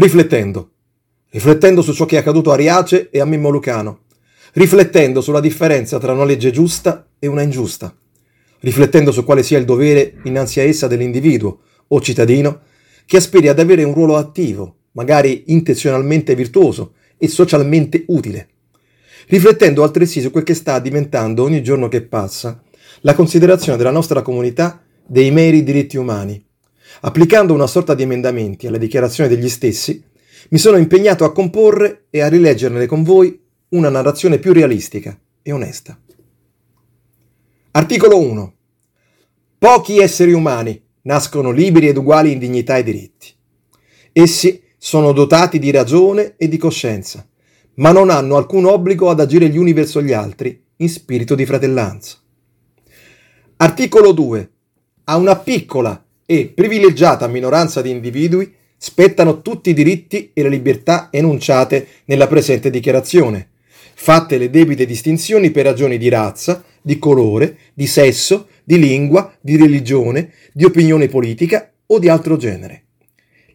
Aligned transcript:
Riflettendo. 0.00 0.70
Riflettendo 1.30 1.82
su 1.82 1.92
ciò 1.92 2.04
che 2.04 2.14
è 2.14 2.18
accaduto 2.20 2.52
a 2.52 2.54
Riace 2.54 3.10
e 3.10 3.18
a 3.18 3.24
Mimmo 3.24 3.48
Lucano. 3.48 4.02
Riflettendo 4.52 5.20
sulla 5.20 5.40
differenza 5.40 5.98
tra 5.98 6.12
una 6.12 6.22
legge 6.22 6.52
giusta 6.52 7.08
e 7.18 7.26
una 7.26 7.42
ingiusta. 7.42 7.92
Riflettendo 8.60 9.10
su 9.10 9.24
quale 9.24 9.42
sia 9.42 9.58
il 9.58 9.64
dovere 9.64 10.20
innanzi 10.22 10.60
a 10.60 10.62
essa 10.62 10.86
dell'individuo 10.86 11.58
o 11.88 12.00
cittadino 12.00 12.60
che 13.06 13.16
aspiri 13.16 13.48
ad 13.48 13.58
avere 13.58 13.82
un 13.82 13.92
ruolo 13.92 14.16
attivo, 14.16 14.76
magari 14.92 15.42
intenzionalmente 15.48 16.36
virtuoso 16.36 16.92
e 17.18 17.26
socialmente 17.26 18.04
utile. 18.06 18.50
Riflettendo 19.26 19.82
altresì 19.82 20.20
su 20.20 20.30
quel 20.30 20.44
che 20.44 20.54
sta 20.54 20.78
diventando 20.78 21.42
ogni 21.42 21.60
giorno 21.60 21.88
che 21.88 22.02
passa 22.02 22.62
la 23.00 23.14
considerazione 23.14 23.76
della 23.76 23.90
nostra 23.90 24.22
comunità 24.22 24.80
dei 25.04 25.32
meri 25.32 25.64
diritti 25.64 25.96
umani. 25.96 26.40
Applicando 27.00 27.54
una 27.54 27.66
sorta 27.68 27.94
di 27.94 28.02
emendamenti 28.02 28.66
alla 28.66 28.78
dichiarazione 28.78 29.28
degli 29.28 29.48
stessi, 29.48 30.02
mi 30.50 30.58
sono 30.58 30.78
impegnato 30.78 31.24
a 31.24 31.32
comporre 31.32 32.06
e 32.10 32.20
a 32.20 32.28
rileggerne 32.28 32.86
con 32.86 33.02
voi 33.04 33.40
una 33.70 33.88
narrazione 33.88 34.38
più 34.38 34.52
realistica 34.52 35.18
e 35.42 35.52
onesta. 35.52 35.98
Articolo 37.72 38.18
1. 38.18 38.54
Pochi 39.58 39.98
esseri 39.98 40.32
umani 40.32 40.80
nascono 41.02 41.50
liberi 41.50 41.88
ed 41.88 41.96
uguali 41.96 42.32
in 42.32 42.38
dignità 42.38 42.76
e 42.76 42.82
diritti. 42.82 43.32
Essi 44.12 44.62
sono 44.76 45.12
dotati 45.12 45.58
di 45.58 45.70
ragione 45.70 46.34
e 46.36 46.48
di 46.48 46.56
coscienza, 46.56 47.26
ma 47.74 47.92
non 47.92 48.10
hanno 48.10 48.36
alcun 48.36 48.64
obbligo 48.64 49.10
ad 49.10 49.20
agire 49.20 49.48
gli 49.48 49.58
uni 49.58 49.72
verso 49.72 50.02
gli 50.02 50.12
altri 50.12 50.64
in 50.76 50.88
spirito 50.88 51.34
di 51.34 51.46
fratellanza. 51.46 52.16
Articolo 53.56 54.12
2. 54.12 54.50
A 55.04 55.16
una 55.16 55.36
piccola 55.36 56.04
e 56.30 56.52
privilegiata 56.54 57.26
minoranza 57.26 57.80
di 57.80 57.88
individui 57.88 58.52
spettano 58.76 59.40
tutti 59.40 59.70
i 59.70 59.72
diritti 59.72 60.30
e 60.34 60.42
le 60.42 60.50
libertà 60.50 61.08
enunciate 61.10 61.86
nella 62.04 62.26
presente 62.26 62.68
dichiarazione, 62.68 63.48
fatte 63.94 64.36
le 64.36 64.50
debite 64.50 64.84
distinzioni 64.84 65.50
per 65.50 65.64
ragioni 65.64 65.96
di 65.96 66.10
razza, 66.10 66.62
di 66.82 66.98
colore, 66.98 67.56
di 67.72 67.86
sesso, 67.86 68.48
di 68.62 68.78
lingua, 68.78 69.34
di 69.40 69.56
religione, 69.56 70.32
di 70.52 70.64
opinione 70.64 71.08
politica 71.08 71.72
o 71.86 71.98
di 71.98 72.10
altro 72.10 72.36
genere. 72.36 72.82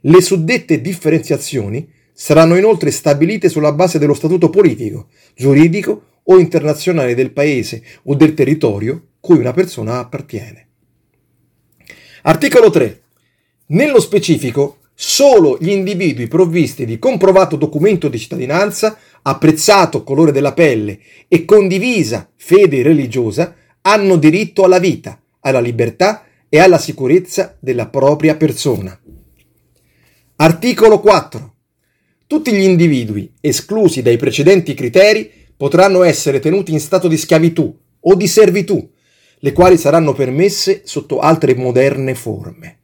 Le 0.01 0.21
suddette 0.21 0.81
differenziazioni 0.81 1.87
saranno 2.11 2.55
inoltre 2.55 2.89
stabilite 2.89 3.49
sulla 3.49 3.71
base 3.71 3.99
dello 3.99 4.15
statuto 4.15 4.49
politico, 4.49 5.09
giuridico 5.35 6.05
o 6.23 6.39
internazionale 6.39 7.13
del 7.13 7.33
paese 7.33 7.83
o 8.05 8.15
del 8.15 8.33
territorio 8.33 9.09
cui 9.19 9.37
una 9.37 9.53
persona 9.53 9.99
appartiene. 9.99 10.69
Articolo 12.25 12.69
3. 12.69 13.01
Nello 13.67 13.99
specifico, 13.99 14.77
solo 14.93 15.57
gli 15.59 15.71
individui 15.71 16.29
provvisti 16.29 16.85
di 16.85 16.97
comprovato 16.97 17.57
documento 17.57 18.07
di 18.07 18.17
cittadinanza, 18.17 18.97
apprezzato 19.23 20.03
colore 20.03 20.31
della 20.31 20.53
pelle 20.53 20.99
e 21.27 21.43
condivisa 21.43 22.29
fede 22.37 22.81
religiosa 22.81 23.53
hanno 23.81 24.15
diritto 24.15 24.63
alla 24.63 24.79
vita, 24.79 25.21
alla 25.41 25.59
libertà 25.59 26.23
e 26.47 26.59
alla 26.59 26.77
sicurezza 26.77 27.57
della 27.59 27.87
propria 27.87 28.35
persona. 28.37 28.97
Articolo 30.37 31.01
4. 31.01 31.55
Tutti 32.25 32.53
gli 32.53 32.63
individui, 32.63 33.33
esclusi 33.41 34.01
dai 34.01 34.15
precedenti 34.15 34.73
criteri, 34.73 35.29
potranno 35.57 36.03
essere 36.03 36.39
tenuti 36.39 36.71
in 36.71 36.79
stato 36.79 37.09
di 37.09 37.17
schiavitù 37.17 37.77
o 37.99 38.15
di 38.15 38.27
servitù 38.27 38.92
le 39.43 39.51
quali 39.51 39.77
saranno 39.77 40.13
permesse 40.13 40.83
sotto 40.85 41.19
altre 41.19 41.53
moderne 41.53 42.15
forme. 42.15 42.77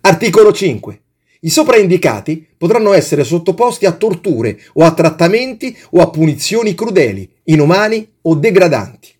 Articolo 0.00 0.50
5. 0.54 1.02
I 1.40 1.50
sopraindicati 1.50 2.46
potranno 2.56 2.94
essere 2.94 3.24
sottoposti 3.24 3.84
a 3.84 3.92
torture 3.92 4.58
o 4.72 4.84
a 4.84 4.94
trattamenti 4.94 5.76
o 5.90 6.00
a 6.00 6.08
punizioni 6.08 6.74
crudeli, 6.74 7.30
inumani 7.44 8.10
o 8.22 8.34
degradanti. 8.34 9.12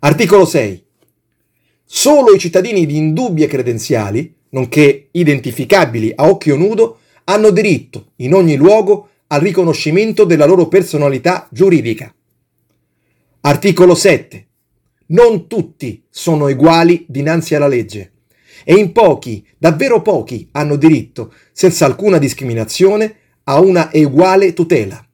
Articolo 0.00 0.44
6. 0.44 0.84
Solo 1.84 2.34
i 2.34 2.38
cittadini 2.40 2.84
di 2.84 2.96
indubbie 2.96 3.46
credenziali, 3.46 4.34
nonché 4.48 5.10
identificabili 5.12 6.12
a 6.16 6.28
occhio 6.28 6.56
nudo, 6.56 6.98
hanno 7.24 7.50
diritto, 7.50 8.10
in 8.16 8.34
ogni 8.34 8.56
luogo, 8.56 9.10
al 9.28 9.40
riconoscimento 9.40 10.24
della 10.24 10.44
loro 10.44 10.66
personalità 10.66 11.46
giuridica. 11.52 12.12
Articolo 13.42 13.94
7. 13.94 14.48
Non 15.06 15.46
tutti 15.48 16.04
sono 16.08 16.46
uguali 16.46 17.04
dinanzi 17.08 17.54
alla 17.54 17.66
legge 17.66 18.12
e 18.64 18.74
in 18.74 18.92
pochi, 18.92 19.46
davvero 19.58 20.00
pochi, 20.00 20.48
hanno 20.52 20.76
diritto, 20.76 21.32
senza 21.52 21.84
alcuna 21.84 22.18
discriminazione, 22.18 23.16
a 23.44 23.60
una 23.60 23.90
uguale 23.92 24.54
tutela. 24.54 25.06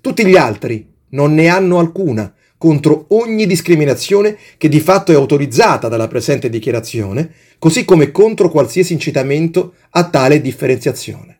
Tutti 0.00 0.26
gli 0.26 0.36
altri 0.36 0.86
non 1.10 1.32
ne 1.34 1.48
hanno 1.48 1.78
alcuna 1.78 2.32
contro 2.58 3.06
ogni 3.08 3.46
discriminazione 3.46 4.36
che 4.58 4.68
di 4.68 4.80
fatto 4.80 5.12
è 5.12 5.14
autorizzata 5.14 5.88
dalla 5.88 6.08
presente 6.08 6.50
dichiarazione, 6.50 7.32
così 7.58 7.86
come 7.86 8.10
contro 8.10 8.50
qualsiasi 8.50 8.92
incitamento 8.92 9.74
a 9.90 10.10
tale 10.10 10.42
differenziazione. 10.42 11.38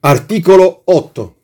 Articolo 0.00 0.82
8. 0.84 1.36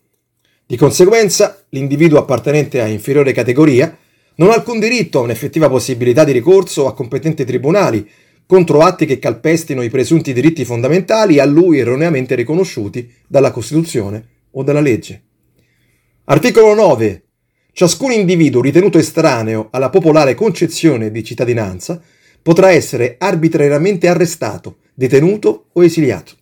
Di 0.66 0.76
conseguenza, 0.76 1.64
l'individuo 1.68 2.18
appartenente 2.18 2.80
a 2.80 2.86
inferiore 2.86 3.32
categoria 3.32 3.96
non 4.36 4.50
ha 4.50 4.54
alcun 4.54 4.80
diritto 4.80 5.18
a 5.18 5.22
un'effettiva 5.22 5.68
possibilità 5.68 6.24
di 6.24 6.32
ricorso 6.32 6.86
a 6.86 6.94
competenti 6.94 7.44
tribunali 7.44 8.08
contro 8.46 8.80
atti 8.80 9.06
che 9.06 9.18
calpestino 9.18 9.82
i 9.82 9.90
presunti 9.90 10.32
diritti 10.32 10.64
fondamentali 10.64 11.38
a 11.38 11.44
lui 11.44 11.78
erroneamente 11.78 12.34
riconosciuti 12.34 13.10
dalla 13.26 13.50
Costituzione 13.50 14.26
o 14.52 14.62
dalla 14.62 14.80
legge. 14.80 15.22
Articolo 16.24 16.74
9. 16.74 17.22
Ciascun 17.72 18.12
individuo 18.12 18.60
ritenuto 18.60 18.98
estraneo 18.98 19.68
alla 19.70 19.90
popolare 19.90 20.34
concezione 20.34 21.10
di 21.10 21.24
cittadinanza 21.24 22.00
potrà 22.42 22.70
essere 22.70 23.16
arbitrariamente 23.18 24.06
arrestato, 24.06 24.76
detenuto 24.94 25.66
o 25.72 25.82
esiliato. 25.82 26.34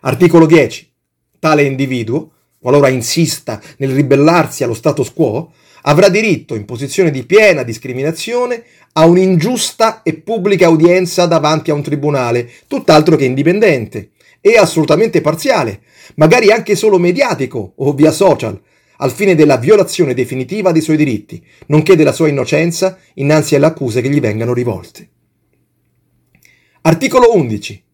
Articolo 0.00 0.46
10. 0.46 0.92
Tale 1.38 1.62
individuo, 1.64 2.30
qualora 2.58 2.88
insista 2.88 3.60
nel 3.78 3.90
ribellarsi 3.90 4.62
allo 4.62 4.74
status 4.74 5.12
quo, 5.12 5.52
avrà 5.82 6.08
diritto, 6.08 6.54
in 6.54 6.64
posizione 6.64 7.10
di 7.10 7.24
piena 7.24 7.62
discriminazione, 7.62 8.64
a 8.92 9.06
un'ingiusta 9.06 10.02
e 10.02 10.14
pubblica 10.14 10.68
udienza 10.68 11.26
davanti 11.26 11.70
a 11.70 11.74
un 11.74 11.82
tribunale, 11.82 12.50
tutt'altro 12.66 13.16
che 13.16 13.24
indipendente 13.24 14.10
e 14.40 14.56
assolutamente 14.56 15.20
parziale, 15.20 15.80
magari 16.14 16.50
anche 16.50 16.76
solo 16.76 16.98
mediatico 16.98 17.72
o 17.76 17.92
via 17.92 18.12
social, 18.12 18.60
al 18.98 19.10
fine 19.10 19.34
della 19.34 19.56
violazione 19.56 20.14
definitiva 20.14 20.72
dei 20.72 20.80
suoi 20.80 20.96
diritti, 20.96 21.44
nonché 21.66 21.96
della 21.96 22.12
sua 22.12 22.28
innocenza 22.28 22.98
innanzi 23.14 23.54
alle 23.54 23.66
accuse 23.66 24.00
che 24.00 24.08
gli 24.08 24.20
vengano 24.20 24.54
rivolte. 24.54 25.08
Articolo 26.82 27.34
11. 27.34 27.84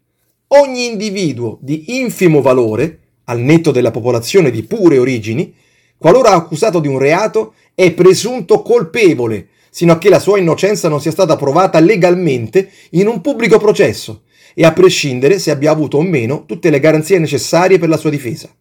Ogni 0.48 0.86
individuo 0.86 1.58
di 1.62 1.98
infimo 1.98 2.42
valore, 2.42 2.98
al 3.24 3.40
netto 3.40 3.70
della 3.70 3.90
popolazione 3.90 4.50
di 4.50 4.62
pure 4.64 4.98
origini, 4.98 5.54
qualora 5.96 6.32
accusato 6.32 6.78
di 6.78 6.88
un 6.88 6.98
reato, 6.98 7.54
è 7.74 7.92
presunto 7.92 8.62
colpevole, 8.62 9.48
sino 9.70 9.92
a 9.92 9.98
che 9.98 10.08
la 10.08 10.18
sua 10.18 10.38
innocenza 10.38 10.88
non 10.88 11.00
sia 11.00 11.10
stata 11.10 11.36
provata 11.36 11.80
legalmente 11.80 12.70
in 12.90 13.06
un 13.06 13.20
pubblico 13.20 13.58
processo, 13.58 14.22
e 14.54 14.64
a 14.64 14.72
prescindere 14.72 15.38
se 15.38 15.50
abbia 15.50 15.70
avuto 15.70 15.96
o 15.96 16.02
meno 16.02 16.44
tutte 16.44 16.70
le 16.70 16.80
garanzie 16.80 17.18
necessarie 17.18 17.78
per 17.78 17.88
la 17.88 17.96
sua 17.96 18.10
difesa, 18.10 18.54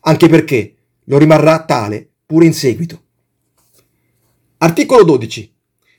anche 0.00 0.28
perché 0.28 0.74
lo 1.04 1.18
rimarrà 1.18 1.64
tale 1.64 2.08
pure 2.24 2.46
in 2.46 2.54
seguito. 2.54 3.02
Articolo 4.58 5.04
12. 5.04 5.52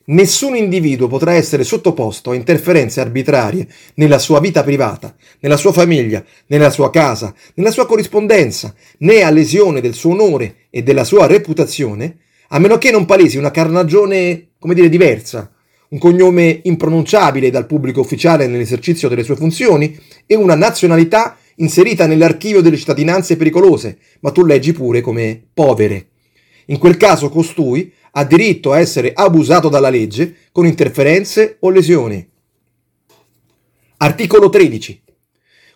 Nessun 0.09 0.56
individuo 0.56 1.07
potrà 1.07 1.34
essere 1.34 1.66
sottoposto 1.66 2.31
a 2.31 2.35
interferenze 2.35 3.01
arbitrarie 3.01 3.67
nella 3.96 4.19
sua 4.19 4.40
vita 4.40 4.63
privata, 4.63 5.13
nella 5.41 5.57
sua 5.57 5.73
famiglia, 5.73 6.23
nella 6.47 6.69
sua 6.69 6.90
casa, 6.90 7.35
nella 7.55 7.72
sua 7.72 7.85
corrispondenza, 7.85 8.73
né 8.99 9.22
a 9.22 9.29
lesione 9.29 9.82
del 9.82 9.93
suo 9.93 10.11
onore 10.11 10.67
e 10.70 10.82
della 10.82 11.03
sua 11.03 11.28
reputazione, 11.28 12.20
a 12.49 12.59
meno 12.59 12.78
che 12.78 12.91
non 12.91 13.05
palesi 13.05 13.38
una 13.38 13.52
carnagione, 13.52 14.49
come 14.59 14.73
dire, 14.73 14.90
diversa, 14.90 15.52
un 15.90 15.99
cognome 15.99 16.61
impronunciabile 16.64 17.49
dal 17.49 17.66
pubblico 17.66 18.02
ufficiale 18.02 18.47
nell'esercizio 18.47 19.09
delle 19.09 19.23
sue 19.23 19.35
funzioni 19.35 19.97
e 20.26 20.35
una 20.35 20.55
nazionalità 20.55 21.38
inserita 21.55 22.05
nell'archivio 22.05 22.61
delle 22.61 22.78
cittadinanze 22.78 23.38
pericolose, 23.38 23.97
ma 24.20 24.32
tu 24.32 24.46
leggi 24.46 24.73
pure 24.73 25.02
come 25.02 25.41
povere. 25.53 26.09
In 26.67 26.78
quel 26.78 26.97
caso 26.97 27.29
costui 27.29 27.91
ha 28.11 28.23
diritto 28.26 28.72
a 28.72 28.79
essere 28.79 29.14
abusato 29.14 29.70
dalla 29.70 29.90
legge 29.90 30.35
con 30.52 30.66
interferenze 30.66 31.58
o 31.61 31.70
lesioni. 31.70 32.28
Articolo 33.97 34.49
13. 34.49 35.02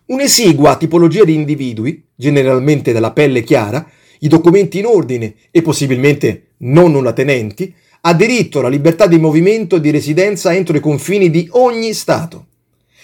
Un'esigua 0.08 0.78
tipologia 0.78 1.24
di 1.24 1.34
individui, 1.34 2.06
generalmente 2.16 2.92
dalla 2.92 3.14
pelle 3.14 3.44
chiara, 3.44 3.90
i 4.20 4.28
documenti 4.28 4.80
in 4.80 4.86
ordine 4.86 5.36
e 5.50 5.62
possibilmente 5.62 6.51
non 6.62 6.92
nullatenenti, 6.92 7.74
ha 8.02 8.14
diritto 8.14 8.60
alla 8.60 8.70
libertà 8.70 9.06
di 9.06 9.20
movimento 9.20 9.76
e 9.76 9.82
di 9.82 9.92
residenza 9.92 10.54
entro 10.54 10.76
i 10.76 10.82
confini 10.82 11.30
di 11.30 11.48
ogni 11.52 11.94
Stato. 11.94 12.48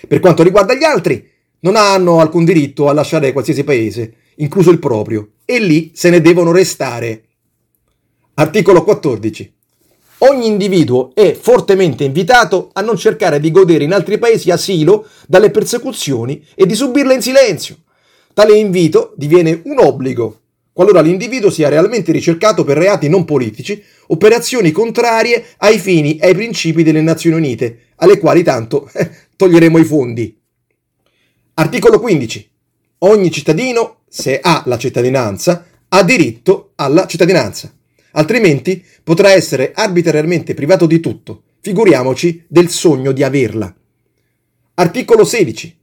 Per 0.07 0.19
quanto 0.19 0.43
riguarda 0.43 0.73
gli 0.73 0.83
altri, 0.83 1.29
non 1.59 1.75
hanno 1.75 2.19
alcun 2.19 2.45
diritto 2.45 2.89
a 2.89 2.93
lasciare 2.93 3.31
qualsiasi 3.31 3.63
paese, 3.63 4.13
incluso 4.35 4.71
il 4.71 4.79
proprio, 4.79 5.29
e 5.45 5.59
lì 5.59 5.91
se 5.93 6.09
ne 6.09 6.21
devono 6.21 6.51
restare. 6.51 7.23
Articolo 8.35 8.83
14. 8.83 9.53
Ogni 10.19 10.47
individuo 10.47 11.11
è 11.13 11.33
fortemente 11.33 12.03
invitato 12.03 12.69
a 12.73 12.81
non 12.81 12.97
cercare 12.97 13.39
di 13.39 13.51
godere 13.51 13.83
in 13.83 13.93
altri 13.93 14.17
paesi 14.17 14.49
asilo 14.49 15.07
dalle 15.27 15.51
persecuzioni 15.51 16.43
e 16.55 16.65
di 16.65 16.73
subirle 16.73 17.13
in 17.13 17.21
silenzio. 17.21 17.77
Tale 18.33 18.57
invito 18.57 19.13
diviene 19.15 19.61
un 19.65 19.79
obbligo 19.79 20.39
qualora 20.77 21.01
l'individuo 21.01 21.49
sia 21.49 21.69
realmente 21.69 22.11
ricercato 22.11 22.63
per 22.63 22.77
reati 22.77 23.09
non 23.09 23.25
politici 23.25 23.83
o 24.09 24.17
per 24.17 24.33
azioni 24.33 24.71
contrarie 24.71 25.43
ai 25.57 25.79
fini 25.79 26.17
e 26.17 26.27
ai 26.27 26.35
principi 26.35 26.83
delle 26.83 27.01
Nazioni 27.01 27.35
Unite, 27.35 27.85
alle 27.95 28.19
quali 28.19 28.43
tanto 28.43 28.87
eh, 28.93 29.09
toglieremo 29.35 29.79
i 29.79 29.83
fondi. 29.83 30.39
Articolo 31.55 31.99
15. 31.99 32.49
Ogni 32.99 33.31
cittadino, 33.31 34.01
se 34.07 34.39
ha 34.39 34.61
la 34.67 34.77
cittadinanza, 34.77 35.65
ha 35.87 36.03
diritto 36.03 36.73
alla 36.75 37.07
cittadinanza, 37.07 37.73
altrimenti 38.11 38.85
potrà 39.03 39.31
essere 39.31 39.71
arbitrariamente 39.73 40.53
privato 40.53 40.85
di 40.85 40.99
tutto, 40.99 41.41
figuriamoci 41.59 42.45
del 42.47 42.69
sogno 42.69 43.13
di 43.13 43.23
averla. 43.23 43.75
Articolo 44.75 45.25
16. 45.25 45.75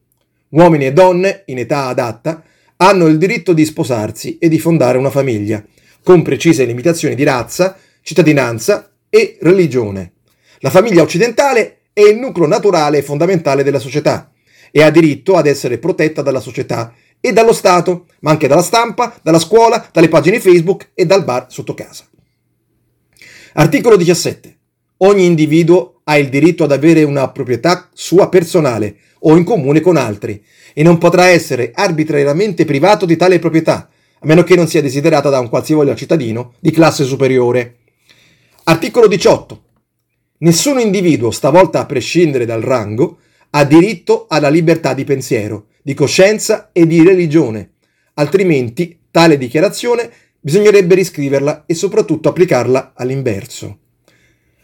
Uomini 0.51 0.87
e 0.87 0.93
donne, 0.93 1.43
in 1.47 1.59
età 1.59 1.89
adatta, 1.89 2.45
hanno 2.87 3.07
il 3.07 3.17
diritto 3.17 3.55
di 3.55 3.65
sposarsi 3.65 4.37
e 4.37 4.49
di 4.51 4.59
fondare 4.59 4.99
una 4.99 5.09
famiglia, 5.09 5.65
con 6.03 6.21
precise 6.21 6.67
limitazioni 6.67 7.15
di 7.15 7.23
razza, 7.23 7.79
cittadinanza 8.03 8.93
e 9.09 9.39
religione. 9.41 10.13
La 10.59 10.69
famiglia 10.69 11.01
occidentale 11.01 11.79
è 11.95 12.03
il 12.03 12.19
nucleo 12.19 12.47
naturale 12.47 12.99
e 12.99 13.03
fondamentale 13.03 13.63
della 13.63 13.79
società 13.79 14.31
e 14.71 14.83
ha 14.83 14.91
diritto 14.91 15.37
ad 15.37 15.47
essere 15.47 15.79
protetta 15.79 16.21
dalla 16.21 16.41
società 16.41 16.93
e 17.21 17.33
dallo 17.33 17.55
Stato, 17.55 18.07
ma 18.21 18.33
anche 18.33 18.49
dalla 18.49 18.61
stampa, 18.61 19.19
dalla 19.23 19.39
scuola, 19.39 19.89
dalle 19.91 20.09
pagine 20.09 20.39
Facebook 20.39 20.91
e 20.93 21.07
dal 21.07 21.25
bar 21.25 21.47
sotto 21.49 21.73
casa. 21.73 22.05
Articolo 23.55 23.97
17. 23.97 24.59
Ogni 24.99 25.25
individuo 25.25 26.01
ha 26.05 26.19
il 26.19 26.29
diritto 26.29 26.65
ad 26.65 26.73
avere 26.73 27.03
una 27.03 27.31
proprietà 27.31 27.89
sua 27.95 28.29
personale 28.29 28.97
o 29.27 29.37
in 29.37 29.45
comune 29.45 29.81
con 29.81 29.97
altri 29.97 30.43
e 30.73 30.83
non 30.83 30.99
potrà 30.99 31.27
essere 31.27 31.73
arbitrariamente 31.75 32.65
privato 32.65 33.07
di 33.07 33.17
tale 33.17 33.39
proprietà, 33.39 33.89
a 34.19 34.27
meno 34.27 34.43
che 34.43 34.57
non 34.57 34.67
sia 34.67 34.83
desiderata 34.83 35.29
da 35.29 35.39
un 35.39 35.49
qualsivoglia 35.49 35.95
cittadino 35.95 36.55
di 36.61 36.71
classe 36.71 37.05
superiore. 37.05 37.77
Articolo 38.65 39.07
18. 39.07 39.63
Nessun 40.39 40.81
individuo, 40.81 41.31
stavolta 41.31 41.81
a 41.81 41.87
prescindere 41.87 42.45
dal 42.45 42.63
rango, 42.63 43.19
ha 43.51 43.65
diritto 43.65 44.27
alla 44.29 44.49
libertà 44.49 44.95
di 44.95 45.05
pensiero, 45.05 45.67
di 45.83 45.95
coscienza 45.95 46.71
e 46.73 46.87
di 46.87 47.03
religione, 47.03 47.75
altrimenti 48.15 48.99
tale 49.11 49.39
dichiarazione 49.39 50.11
bisognerebbe 50.41 50.95
riscriverla 50.95 51.65
e 51.67 51.75
soprattutto 51.75 52.29
applicarla 52.29 52.93
all'inverso. 52.95 53.79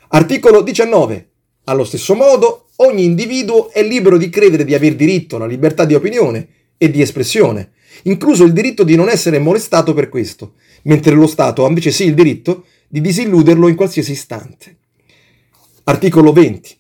Articolo 0.09 0.61
19. 0.63 1.29
Allo 1.65 1.85
stesso 1.85 2.15
modo, 2.15 2.67
ogni 2.83 3.05
individuo 3.05 3.71
è 3.71 3.83
libero 3.83 4.17
di 4.17 4.29
credere 4.29 4.65
di 4.65 4.75
aver 4.75 4.95
diritto 4.95 5.37
alla 5.37 5.47
libertà 5.47 5.85
di 5.85 5.95
opinione 5.95 6.49
e 6.77 6.91
di 6.91 7.01
espressione, 7.01 7.73
incluso 8.05 8.45
il 8.45 8.53
diritto 8.53 8.85
di 8.85 8.97
non 8.97 9.09
essere 9.09 9.39
molestato 9.39 9.95
per 9.95 10.09
questo, 10.09 10.55
mentre 10.83 11.15
lo 11.15 11.27
Stato 11.27 11.65
ha 11.65 11.69
invece 11.69 11.91
sì 11.91 12.05
il 12.05 12.15
diritto 12.15 12.65
di 12.89 13.01
disilluderlo 13.01 13.69
in 13.69 13.77
qualsiasi 13.77 14.13
istante. 14.13 14.77
Articolo 15.85 16.33
20. 16.33 16.79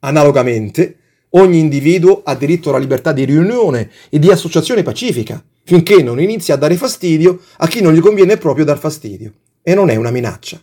Analogamente, 0.00 0.96
ogni 1.30 1.58
individuo 1.58 2.22
ha 2.24 2.34
diritto 2.34 2.70
alla 2.70 2.78
libertà 2.78 3.12
di 3.12 3.24
riunione 3.24 3.90
e 4.08 4.18
di 4.18 4.30
associazione 4.30 4.82
pacifica, 4.82 5.44
finché 5.62 6.02
non 6.02 6.20
inizi 6.20 6.52
a 6.52 6.56
dare 6.56 6.76
fastidio 6.76 7.40
a 7.58 7.66
chi 7.66 7.80
non 7.80 7.92
gli 7.92 8.00
conviene 8.00 8.36
proprio 8.36 8.64
dar 8.64 8.78
fastidio, 8.78 9.32
e 9.62 9.74
non 9.74 9.90
è 9.90 9.96
una 9.96 10.10
minaccia. 10.10 10.60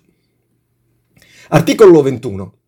Articolo 1.49 2.01
21. 2.01 2.60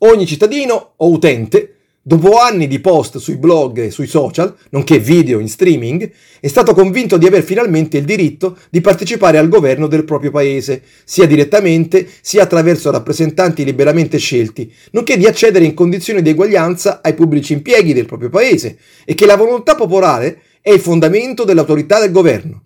Ogni 0.00 0.26
cittadino 0.26 0.92
o 0.96 1.08
utente, 1.08 1.76
dopo 2.02 2.36
anni 2.36 2.66
di 2.66 2.80
post 2.80 3.16
sui 3.16 3.38
blog 3.38 3.78
e 3.78 3.90
sui 3.90 4.06
social, 4.06 4.54
nonché 4.68 4.98
video 4.98 5.38
in 5.38 5.48
streaming, 5.48 6.12
è 6.38 6.48
stato 6.48 6.74
convinto 6.74 7.16
di 7.16 7.26
aver 7.26 7.42
finalmente 7.42 7.96
il 7.96 8.04
diritto 8.04 8.58
di 8.68 8.82
partecipare 8.82 9.38
al 9.38 9.48
governo 9.48 9.86
del 9.86 10.04
proprio 10.04 10.30
paese, 10.30 10.82
sia 11.02 11.26
direttamente 11.26 12.06
sia 12.20 12.42
attraverso 12.42 12.90
rappresentanti 12.90 13.64
liberamente 13.64 14.18
scelti, 14.18 14.70
nonché 14.90 15.16
di 15.16 15.24
accedere 15.24 15.64
in 15.64 15.72
condizioni 15.72 16.20
di 16.20 16.28
eguaglianza 16.28 17.00
ai 17.02 17.14
pubblici 17.14 17.54
impieghi 17.54 17.94
del 17.94 18.04
proprio 18.04 18.28
paese 18.28 18.76
e 19.02 19.14
che 19.14 19.24
la 19.24 19.36
volontà 19.36 19.76
popolare 19.76 20.42
è 20.60 20.72
il 20.72 20.80
fondamento 20.80 21.44
dell'autorità 21.44 22.00
del 22.00 22.12
governo. 22.12 22.64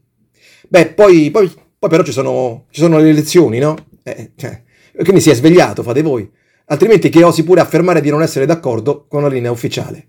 Beh, 0.68 0.86
poi, 0.88 1.30
poi, 1.30 1.48
poi 1.78 1.90
però 1.90 2.02
ci 2.02 2.12
sono, 2.12 2.66
ci 2.70 2.80
sono, 2.80 2.98
le 2.98 3.10
elezioni, 3.10 3.60
no? 3.60 3.76
Eh, 4.02 4.32
cioè, 4.34 4.62
quindi 5.04 5.20
si 5.20 5.30
è 5.30 5.34
svegliato, 5.34 5.84
fate 5.84 6.02
voi 6.02 6.28
altrimenti 6.70 7.08
che 7.08 7.22
osi 7.22 7.44
pure 7.44 7.61
affermare 7.61 8.00
di 8.00 8.11
non 8.11 8.22
essere 8.22 8.46
d'accordo 8.46 9.06
con 9.08 9.22
la 9.22 9.28
linea 9.28 9.50
ufficiale. 9.50 10.06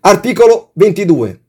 Articolo 0.00 0.70
22. 0.74 1.40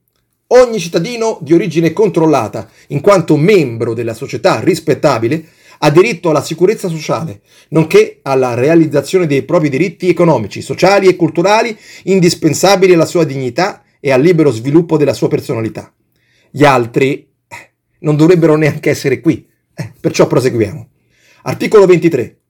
Ogni 0.47 0.79
cittadino 0.79 1.39
di 1.41 1.53
origine 1.53 1.93
controllata, 1.93 2.69
in 2.87 3.01
quanto 3.01 3.35
membro 3.35 3.95
della 3.95 4.13
società 4.13 4.59
rispettabile, 4.59 5.43
ha 5.79 5.89
diritto 5.89 6.29
alla 6.29 6.43
sicurezza 6.43 6.87
sociale, 6.87 7.41
nonché 7.69 8.19
alla 8.21 8.53
realizzazione 8.53 9.25
dei 9.25 9.43
propri 9.43 9.69
diritti 9.69 10.07
economici, 10.07 10.61
sociali 10.61 11.07
e 11.07 11.15
culturali 11.15 11.75
indispensabili 12.03 12.93
alla 12.93 13.07
sua 13.07 13.23
dignità 13.23 13.83
e 13.99 14.11
al 14.11 14.21
libero 14.21 14.51
sviluppo 14.51 14.95
della 14.95 15.13
sua 15.13 15.27
personalità. 15.27 15.91
Gli 16.51 16.63
altri 16.63 17.27
eh, 17.47 17.73
non 17.99 18.15
dovrebbero 18.15 18.55
neanche 18.55 18.91
essere 18.91 19.19
qui, 19.19 19.47
eh, 19.73 19.93
perciò 19.99 20.27
proseguiamo. 20.27 20.87
Articolo 21.41 21.87
23 21.87 22.42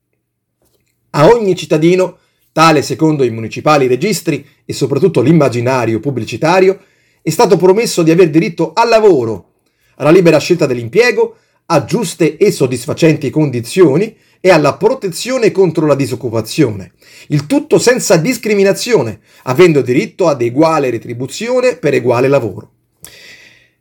a 1.15 1.27
ogni 1.27 1.55
cittadino, 1.55 2.17
tale 2.51 2.81
secondo 2.81 3.23
i 3.23 3.29
municipali 3.29 3.87
registri 3.87 4.45
e 4.65 4.73
soprattutto 4.73 5.21
l'immaginario 5.21 5.99
pubblicitario, 5.99 6.79
è 7.21 7.29
stato 7.29 7.57
promesso 7.57 8.03
di 8.03 8.11
aver 8.11 8.29
diritto 8.29 8.73
al 8.73 8.89
lavoro, 8.89 9.51
alla 9.95 10.11
libera 10.11 10.39
scelta 10.39 10.65
dell'impiego, 10.65 11.37
a 11.67 11.85
giuste 11.85 12.37
e 12.37 12.51
soddisfacenti 12.51 13.29
condizioni 13.29 14.15
e 14.39 14.49
alla 14.49 14.75
protezione 14.75 15.51
contro 15.51 15.85
la 15.85 15.95
disoccupazione, 15.95 16.93
il 17.27 17.45
tutto 17.45 17.79
senza 17.79 18.17
discriminazione, 18.17 19.21
avendo 19.43 19.81
diritto 19.81 20.27
ad 20.27 20.41
uguale 20.41 20.89
retribuzione 20.89 21.77
per 21.77 21.93
uguale 21.93 22.27
lavoro. 22.27 22.71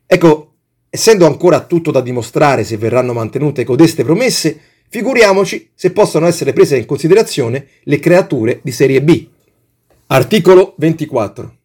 Ecco, 0.07 0.53
essendo 0.89 1.27
ancora 1.27 1.61
tutto 1.61 1.91
da 1.91 2.01
dimostrare 2.01 2.63
se 2.63 2.77
verranno 2.77 3.13
mantenute 3.13 3.65
codeste 3.65 4.05
promesse, 4.05 4.61
Figuriamoci 4.93 5.71
se 5.75 5.91
possono 5.91 6.27
essere 6.27 6.53
prese 6.53 6.77
in 6.77 6.85
considerazione 6.85 7.67
le 7.85 7.99
creature 7.99 8.61
di 8.63 8.71
serie 8.73 9.03
B. 9.03 9.27
Articolo 10.09 10.75
24. 10.77 11.57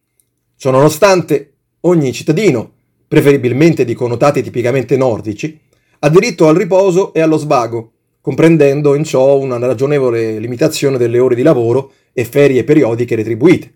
Ciononostante, 0.55 1.55
ogni 1.81 2.13
cittadino, 2.13 2.72
preferibilmente 3.05 3.84
di 3.84 3.96
connotati 3.96 4.41
tipicamente 4.41 4.96
nordici, 4.96 5.60
ha 6.00 6.07
diritto 6.07 6.48
al 6.48 6.55
riposo 6.55 7.13
e 7.13 7.19
allo 7.19 7.36
svago, 7.36 7.91
comprendendo 8.22 8.96
in 8.96 9.03
ciò 9.03 9.38
una 9.38 9.57
ragionevole 9.57 10.39
limitazione 10.39 10.98
delle 10.98 11.19
ore 11.19 11.36
di 11.36 11.41
lavoro 11.41 11.91
e 12.13 12.24
ferie 12.24 12.63
periodiche 12.63 13.17
retribuite. 13.17 13.74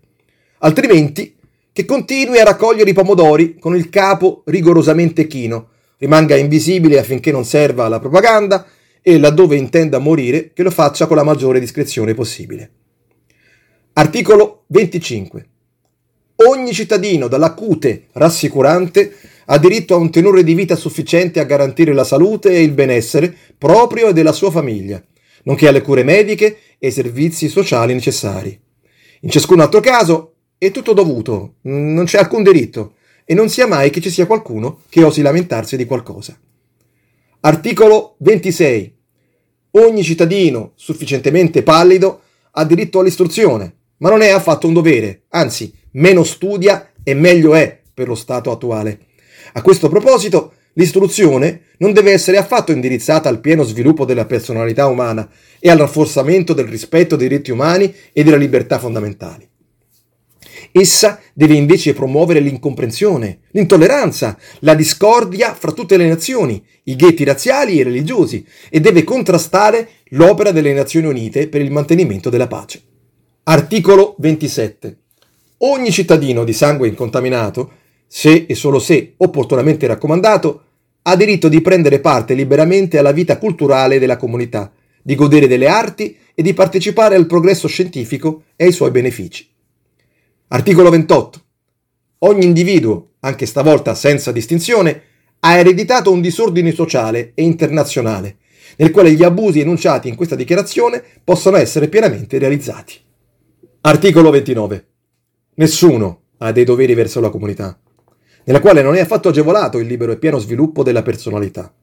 Altrimenti, 0.60 1.36
che 1.74 1.84
continui 1.84 2.38
a 2.38 2.44
raccogliere 2.44 2.88
i 2.88 2.94
pomodori 2.94 3.58
con 3.58 3.76
il 3.76 3.90
capo 3.90 4.44
rigorosamente 4.46 5.26
chino, 5.26 5.68
rimanga 5.98 6.36
invisibile 6.36 6.98
affinché 6.98 7.30
non 7.30 7.44
serva 7.44 7.84
alla 7.84 8.00
propaganda 8.00 8.66
e 9.02 9.18
laddove 9.18 9.56
intenda 9.56 9.98
morire 9.98 10.52
che 10.52 10.62
lo 10.62 10.70
faccia 10.70 11.06
con 11.06 11.16
la 11.16 11.24
maggiore 11.24 11.58
discrezione 11.58 12.14
possibile. 12.14 12.70
Articolo 13.94 14.64
25. 14.68 15.46
Ogni 16.46 16.72
cittadino 16.72 17.28
dall'acute 17.28 18.06
rassicurante 18.12 19.14
ha 19.46 19.58
diritto 19.58 19.94
a 19.94 19.98
un 19.98 20.10
tenore 20.10 20.44
di 20.44 20.54
vita 20.54 20.76
sufficiente 20.76 21.40
a 21.40 21.44
garantire 21.44 21.92
la 21.92 22.04
salute 22.04 22.52
e 22.52 22.62
il 22.62 22.72
benessere 22.72 23.34
proprio 23.58 24.08
e 24.08 24.12
della 24.12 24.32
sua 24.32 24.50
famiglia, 24.50 25.02
nonché 25.44 25.68
alle 25.68 25.82
cure 25.82 26.04
mediche 26.04 26.58
e 26.78 26.86
ai 26.86 26.92
servizi 26.92 27.48
sociali 27.48 27.92
necessari. 27.92 28.58
In 29.20 29.30
ciascun 29.30 29.60
altro 29.60 29.80
caso 29.80 30.34
è 30.56 30.70
tutto 30.70 30.92
dovuto, 30.92 31.56
non 31.62 32.04
c'è 32.04 32.18
alcun 32.18 32.42
diritto 32.42 32.94
e 33.24 33.34
non 33.34 33.48
sia 33.48 33.66
mai 33.66 33.90
che 33.90 34.00
ci 34.00 34.10
sia 34.10 34.26
qualcuno 34.26 34.82
che 34.88 35.02
osi 35.02 35.22
lamentarsi 35.22 35.76
di 35.76 35.84
qualcosa. 35.84 36.38
Articolo 37.44 38.14
26. 38.18 38.96
Ogni 39.72 40.04
cittadino 40.04 40.74
sufficientemente 40.76 41.64
pallido 41.64 42.20
ha 42.52 42.64
diritto 42.64 43.00
all'istruzione, 43.00 43.74
ma 43.96 44.10
non 44.10 44.22
è 44.22 44.28
affatto 44.28 44.68
un 44.68 44.74
dovere, 44.74 45.22
anzi, 45.30 45.74
meno 45.94 46.22
studia 46.22 46.92
e 47.02 47.14
meglio 47.14 47.56
è 47.56 47.80
per 47.92 48.06
lo 48.06 48.14
stato 48.14 48.52
attuale. 48.52 49.06
A 49.54 49.62
questo 49.62 49.88
proposito, 49.88 50.52
l'istruzione 50.74 51.62
non 51.78 51.92
deve 51.92 52.12
essere 52.12 52.36
affatto 52.36 52.70
indirizzata 52.70 53.28
al 53.28 53.40
pieno 53.40 53.64
sviluppo 53.64 54.04
della 54.04 54.24
personalità 54.24 54.86
umana 54.86 55.28
e 55.58 55.68
al 55.68 55.78
rafforzamento 55.78 56.52
del 56.52 56.68
rispetto 56.68 57.16
dei 57.16 57.26
diritti 57.26 57.50
umani 57.50 57.92
e 58.12 58.22
delle 58.22 58.38
libertà 58.38 58.78
fondamentali. 58.78 59.48
Essa 60.72 61.20
deve 61.34 61.52
invece 61.52 61.92
promuovere 61.92 62.40
l'incomprensione, 62.40 63.40
l'intolleranza, 63.50 64.38
la 64.60 64.74
discordia 64.74 65.52
fra 65.54 65.72
tutte 65.72 65.98
le 65.98 66.08
nazioni, 66.08 66.64
i 66.84 66.96
ghetti 66.96 67.24
razziali 67.24 67.78
e 67.78 67.84
religiosi, 67.84 68.44
e 68.70 68.80
deve 68.80 69.04
contrastare 69.04 69.88
l'opera 70.12 70.50
delle 70.50 70.72
Nazioni 70.72 71.06
Unite 71.06 71.48
per 71.48 71.60
il 71.60 71.70
mantenimento 71.70 72.30
della 72.30 72.46
pace. 72.46 72.80
Articolo 73.44 74.14
27. 74.18 74.96
Ogni 75.58 75.90
cittadino 75.90 76.42
di 76.42 76.54
sangue 76.54 76.88
incontaminato, 76.88 77.72
se 78.06 78.46
e 78.48 78.54
solo 78.54 78.78
se 78.78 79.12
opportunamente 79.18 79.86
raccomandato, 79.86 80.62
ha 81.02 81.16
diritto 81.16 81.48
di 81.48 81.60
prendere 81.60 82.00
parte 82.00 82.32
liberamente 82.32 82.96
alla 82.96 83.12
vita 83.12 83.36
culturale 83.36 83.98
della 83.98 84.16
comunità, 84.16 84.72
di 85.02 85.14
godere 85.14 85.46
delle 85.46 85.66
arti 85.66 86.16
e 86.34 86.42
di 86.42 86.54
partecipare 86.54 87.14
al 87.14 87.26
progresso 87.26 87.68
scientifico 87.68 88.44
e 88.56 88.64
ai 88.64 88.72
suoi 88.72 88.90
benefici. 88.90 89.51
Articolo 90.54 90.90
28. 90.90 91.40
Ogni 92.18 92.44
individuo, 92.44 93.12
anche 93.20 93.46
stavolta 93.46 93.94
senza 93.94 94.32
distinzione, 94.32 95.02
ha 95.40 95.56
ereditato 95.56 96.12
un 96.12 96.20
disordine 96.20 96.72
sociale 96.72 97.32
e 97.34 97.42
internazionale, 97.42 98.36
nel 98.76 98.90
quale 98.90 99.12
gli 99.12 99.24
abusi 99.24 99.60
enunciati 99.60 100.10
in 100.10 100.14
questa 100.14 100.34
dichiarazione 100.34 101.02
possono 101.24 101.56
essere 101.56 101.88
pienamente 101.88 102.36
realizzati. 102.36 102.96
Articolo 103.80 104.28
29. 104.28 104.86
Nessuno 105.54 106.24
ha 106.36 106.52
dei 106.52 106.64
doveri 106.64 106.92
verso 106.92 107.20
la 107.20 107.30
comunità, 107.30 107.80
nella 108.44 108.60
quale 108.60 108.82
non 108.82 108.94
è 108.94 109.00
affatto 109.00 109.30
agevolato 109.30 109.78
il 109.78 109.86
libero 109.86 110.12
e 110.12 110.18
pieno 110.18 110.36
sviluppo 110.36 110.82
della 110.82 111.00
personalità. 111.00 111.74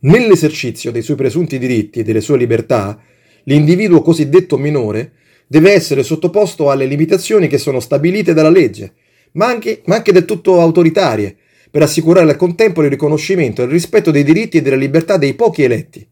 Nell'esercizio 0.00 0.92
dei 0.92 1.00
suoi 1.00 1.16
presunti 1.16 1.58
diritti 1.58 2.00
e 2.00 2.02
delle 2.02 2.20
sue 2.20 2.36
libertà, 2.36 3.00
l'individuo 3.44 4.02
cosiddetto 4.02 4.58
minore 4.58 5.12
deve 5.46 5.72
essere 5.72 6.02
sottoposto 6.02 6.70
alle 6.70 6.86
limitazioni 6.86 7.46
che 7.48 7.58
sono 7.58 7.80
stabilite 7.80 8.34
dalla 8.34 8.50
legge, 8.50 8.94
ma 9.32 9.46
anche, 9.46 9.82
ma 9.86 9.96
anche 9.96 10.12
del 10.12 10.24
tutto 10.24 10.60
autoritarie, 10.60 11.36
per 11.70 11.82
assicurare 11.82 12.30
al 12.30 12.36
contempo 12.36 12.82
il 12.82 12.90
riconoscimento 12.90 13.60
e 13.60 13.66
il 13.66 13.70
rispetto 13.70 14.10
dei 14.10 14.24
diritti 14.24 14.58
e 14.58 14.62
della 14.62 14.76
libertà 14.76 15.16
dei 15.16 15.34
pochi 15.34 15.62
eletti, 15.62 16.06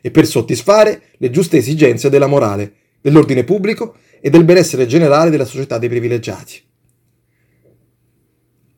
e 0.00 0.10
per 0.10 0.26
soddisfare 0.26 1.02
le 1.18 1.30
giuste 1.30 1.58
esigenze 1.58 2.08
della 2.08 2.26
morale, 2.26 2.72
dell'ordine 3.00 3.44
pubblico 3.44 3.96
e 4.20 4.30
del 4.30 4.44
benessere 4.44 4.86
generale 4.86 5.30
della 5.30 5.44
società 5.44 5.78
dei 5.78 5.88
privilegiati. 5.88 6.60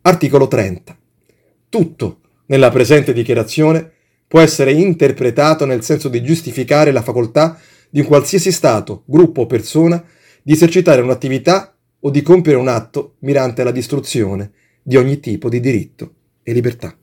Articolo 0.03 0.49
30. 0.49 0.99
Tutto 1.69 2.21
nella 2.47 2.71
presente 2.71 3.13
dichiarazione 3.13 3.91
può 4.27 4.41
essere 4.41 4.73
interpretato 4.73 5.65
nel 5.65 5.85
senso 5.85 6.09
di 6.09 6.23
giustificare 6.23 6.91
la 6.91 7.03
facoltà 7.03 7.61
di 7.93 8.01
un 8.01 8.07
qualsiasi 8.07 8.51
Stato, 8.51 9.03
gruppo 9.05 9.43
o 9.43 9.47
persona 9.47 10.03
di 10.43 10.55
esercitare 10.55 11.03
un'attività 11.03 11.77
o 12.01 12.09
di 12.09 12.23
compiere 12.23 12.59
un 12.59 12.69
atto 12.69 13.17
mirante 13.19 13.61
alla 13.61 13.71
distruzione 13.71 14.53
di 14.83 14.97
ogni 14.97 15.21
tipo 15.21 15.51
di 15.51 15.61
diritto 15.61 16.15
e 16.43 16.55
libertà. 16.55 16.97